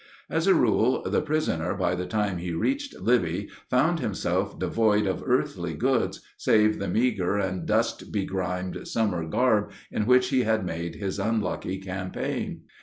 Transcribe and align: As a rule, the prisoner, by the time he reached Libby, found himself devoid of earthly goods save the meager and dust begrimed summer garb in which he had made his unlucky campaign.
As 0.31 0.47
a 0.47 0.55
rule, 0.55 1.03
the 1.07 1.21
prisoner, 1.21 1.75
by 1.75 1.93
the 1.93 2.07
time 2.07 2.39
he 2.39 2.53
reached 2.53 2.99
Libby, 2.99 3.49
found 3.69 3.99
himself 3.99 4.57
devoid 4.57 5.05
of 5.05 5.21
earthly 5.23 5.75
goods 5.75 6.21
save 6.37 6.79
the 6.79 6.87
meager 6.87 7.37
and 7.37 7.67
dust 7.67 8.11
begrimed 8.11 8.87
summer 8.87 9.23
garb 9.27 9.69
in 9.91 10.07
which 10.07 10.29
he 10.29 10.41
had 10.41 10.65
made 10.65 10.95
his 10.95 11.19
unlucky 11.19 11.77
campaign. 11.77 12.61